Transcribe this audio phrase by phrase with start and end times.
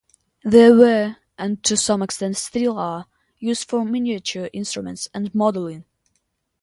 [0.43, 3.05] They were, and to some extent still are,
[3.37, 5.85] used for miniature instruments and modelling.